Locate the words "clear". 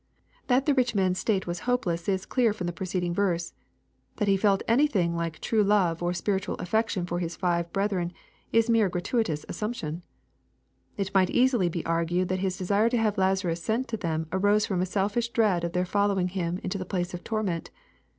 2.25-2.53